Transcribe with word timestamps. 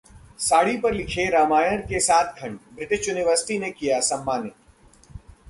साड़ी 0.39 0.77
पर 0.77 0.93
लिखे 0.93 1.29
रामायण 1.29 1.81
के 1.81 1.99
सात 1.99 2.35
खंड, 2.39 2.57
ब्रिटिश 2.75 3.09
यूनिवर्सिटी 3.09 3.59
ने 3.59 3.71
किया 3.71 3.99
सम्मानित 3.99 4.53